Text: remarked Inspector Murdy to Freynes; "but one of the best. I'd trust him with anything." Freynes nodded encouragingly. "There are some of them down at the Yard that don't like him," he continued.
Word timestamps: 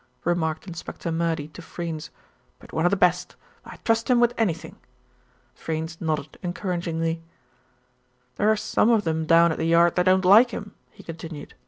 remarked 0.23 0.65
Inspector 0.65 1.11
Murdy 1.11 1.47
to 1.49 1.61
Freynes; 1.61 2.09
"but 2.57 2.73
one 2.73 2.85
of 2.85 2.89
the 2.89 2.97
best. 2.97 3.35
I'd 3.63 3.85
trust 3.85 4.09
him 4.09 4.19
with 4.19 4.33
anything." 4.35 4.77
Freynes 5.53 6.01
nodded 6.01 6.39
encouragingly. 6.41 7.21
"There 8.37 8.51
are 8.51 8.57
some 8.57 8.89
of 8.89 9.03
them 9.03 9.27
down 9.27 9.51
at 9.51 9.59
the 9.59 9.65
Yard 9.67 9.93
that 9.97 10.07
don't 10.07 10.25
like 10.25 10.49
him," 10.49 10.73
he 10.89 11.03
continued. 11.03 11.53